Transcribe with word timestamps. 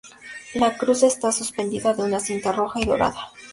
La 0.55 0.75
cruz 0.79 1.03
está 1.03 1.31
suspendida 1.31 1.93
de 1.93 2.01
una 2.01 2.19
cinta 2.19 2.51
roja 2.51 2.79
y 2.79 2.85
dorada. 2.87 3.31